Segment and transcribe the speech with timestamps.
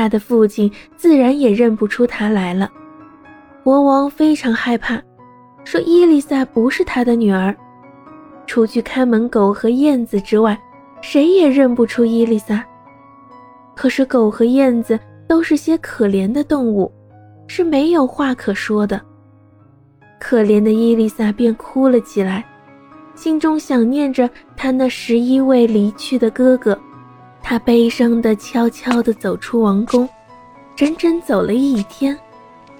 [0.00, 2.70] 他的父亲自然也认不出他来了。
[3.62, 4.98] 国王非常害怕，
[5.62, 7.54] 说伊丽莎不是他的女儿。
[8.46, 10.58] 除去看门狗和燕子之外，
[11.02, 12.64] 谁也认不出伊丽莎。
[13.76, 16.90] 可是狗和燕子都是些可怜的动物，
[17.46, 18.98] 是没有话可说的。
[20.18, 22.42] 可怜的伊丽莎便哭了起来，
[23.14, 26.80] 心中想念着她那十一位离去的哥哥。
[27.50, 30.08] 他悲伤地悄悄地走出王宫，
[30.76, 32.16] 整整走了一天，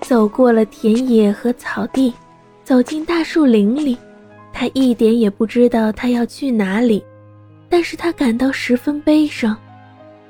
[0.01, 2.15] 走过了田野和草地，
[2.63, 3.99] 走进大树林里。
[4.53, 7.05] 他一点也不知道他要去哪里，
[7.69, 9.57] 但是他感到十分悲伤。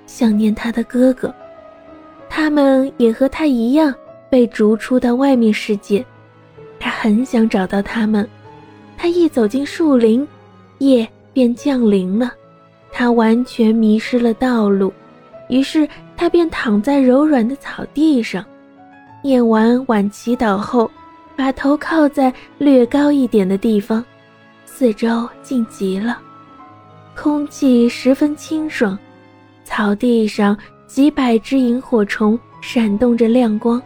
[0.06, 1.30] 想念他的哥哥，
[2.30, 3.94] 他们也和他一样
[4.30, 6.02] 被逐出到外面世界。
[6.78, 8.26] 他很想找到他们。
[8.96, 10.26] 他一走进树林，
[10.78, 12.32] 夜便降临了。
[13.00, 14.92] 他完全迷失了道路，
[15.48, 18.44] 于是他便躺在柔软的草地上，
[19.22, 20.90] 念完晚祈祷后，
[21.34, 24.04] 把头靠在略高一点的地方。
[24.66, 26.18] 四周静极了，
[27.16, 28.98] 空气十分清爽。
[29.64, 30.54] 草地上
[30.86, 33.80] 几百只萤火虫闪动着亮光，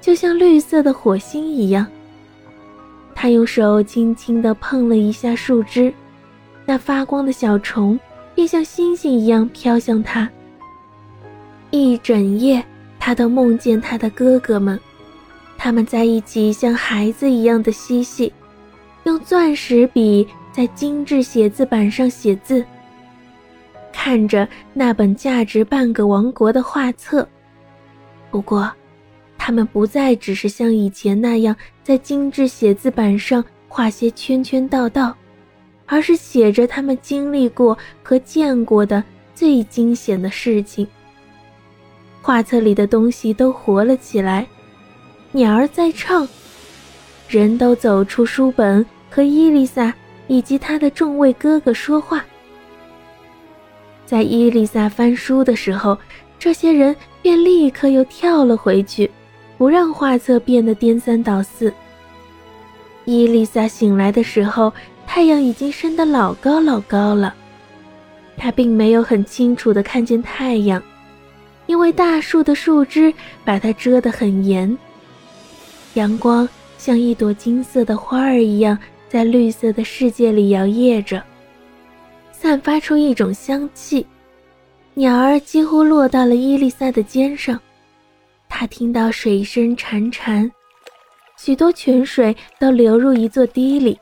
[0.00, 1.86] 就像绿色的火星一样。
[3.14, 5.94] 他用手轻轻地碰了一下树枝，
[6.64, 7.96] 那发光的小虫
[8.36, 10.30] 便像星星一样飘向他。
[11.70, 12.64] 一整夜，
[13.00, 14.78] 他都梦见他的哥哥们，
[15.58, 18.32] 他们在一起像孩子一样的嬉戏，
[19.04, 22.64] 用钻石笔在精致写字板上写字。
[23.90, 27.26] 看着那本价值半个王国的画册，
[28.30, 28.70] 不过，
[29.38, 35.16] 他们不再只是像以前那样在精致写字板上画些圈圈道道，
[35.86, 39.02] 而是写着他们经历过和见过的
[39.34, 40.86] 最惊险的事情。
[42.20, 44.46] 画册里的东西都活了起来，
[45.32, 46.28] 鸟儿在唱，
[47.28, 49.94] 人都走出书本，和伊丽莎
[50.26, 52.24] 以及她的众位哥哥说话。
[54.04, 55.96] 在伊丽莎翻书的时候，
[56.38, 59.10] 这些人便立刻又跳了回去，
[59.56, 61.72] 不让画册变得颠三倒四。
[63.04, 64.72] 伊丽莎醒来的时候，
[65.06, 67.34] 太阳已经升得老高老高了。
[68.36, 70.82] 他并没有很清楚地看见太阳，
[71.66, 73.12] 因为大树的树枝
[73.44, 74.76] 把它遮得很严。
[75.94, 76.46] 阳光
[76.76, 78.78] 像一朵金色的花儿一样，
[79.08, 81.22] 在绿色的世界里摇曳着。
[82.30, 84.06] 散发出一种香气，
[84.92, 87.58] 鸟儿几乎落到了伊丽莎的肩上。
[88.48, 90.50] 她听到水声潺潺，
[91.38, 93.98] 许多泉水都流入一座堤里，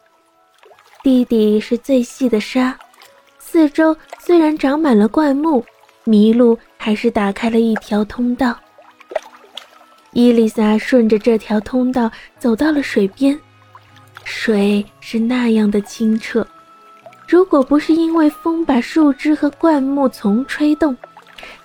[1.05, 2.75] 地底是最细的沙。
[3.39, 5.63] 四周虽然长满了灌木，
[6.07, 8.57] 麋鹿还是打开了一条通道。
[10.13, 13.39] 伊丽莎顺着这条通道走到了水边，
[14.25, 16.47] 水是那样的清澈。
[17.29, 20.97] 如果不是因为风把树枝和灌木丛吹动，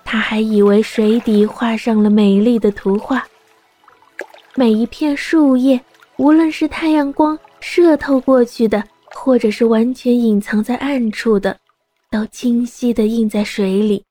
[0.03, 3.25] 他还以为水底画上了美丽的图画。
[4.55, 5.79] 每一片树叶，
[6.17, 8.83] 无论是太阳光射透过去的，
[9.21, 11.59] 或者是完全隐藏在暗处的，
[12.09, 14.05] 都清晰地映在水里。